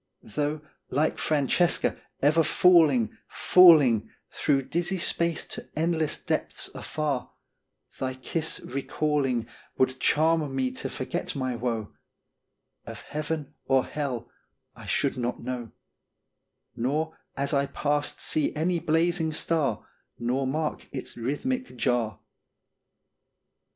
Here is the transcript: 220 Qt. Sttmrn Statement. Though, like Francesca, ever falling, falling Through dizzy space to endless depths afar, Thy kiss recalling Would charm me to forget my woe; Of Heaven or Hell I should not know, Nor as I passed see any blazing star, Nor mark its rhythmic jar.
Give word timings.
220 0.23 0.23
Qt. 0.25 0.33
Sttmrn 0.33 0.33
Statement. 0.33 0.63
Though, 0.89 0.95
like 0.95 1.17
Francesca, 1.19 2.01
ever 2.23 2.43
falling, 2.43 3.17
falling 3.27 4.09
Through 4.31 4.63
dizzy 4.69 4.97
space 4.97 5.45
to 5.45 5.69
endless 5.75 6.17
depths 6.17 6.71
afar, 6.73 7.29
Thy 7.99 8.15
kiss 8.15 8.59
recalling 8.61 9.47
Would 9.77 9.99
charm 9.99 10.55
me 10.55 10.71
to 10.71 10.89
forget 10.89 11.35
my 11.35 11.55
woe; 11.55 11.93
Of 12.87 13.03
Heaven 13.03 13.53
or 13.65 13.85
Hell 13.85 14.27
I 14.75 14.87
should 14.87 15.17
not 15.17 15.43
know, 15.43 15.71
Nor 16.75 17.15
as 17.37 17.53
I 17.53 17.67
passed 17.67 18.19
see 18.19 18.55
any 18.55 18.79
blazing 18.79 19.31
star, 19.31 19.87
Nor 20.17 20.47
mark 20.47 20.87
its 20.91 21.15
rhythmic 21.15 21.75
jar. 21.77 22.17